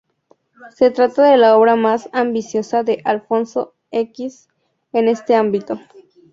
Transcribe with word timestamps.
Se 0.75 0.89
trata 0.89 1.29
de 1.29 1.37
la 1.37 1.55
obra 1.55 1.75
más 1.75 2.09
ambiciosa 2.11 2.81
de 2.81 3.03
Alfonso 3.05 3.75
X 3.91 4.47
en 4.93 5.07
este 5.07 5.35
ámbito. 5.35 5.77